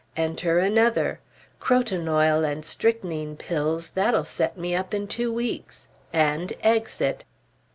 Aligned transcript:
Enter 0.17 0.57
another. 0.57 1.19
Croton 1.59 2.07
oil 2.07 2.43
and 2.43 2.65
strychnine 2.65 3.37
pills, 3.37 3.89
that'll 3.89 4.25
set 4.25 4.57
me 4.57 4.75
up 4.75 4.95
in 4.95 5.05
two 5.07 5.31
weeks. 5.31 5.89
And 6.11 6.53
exit. 6.63 7.23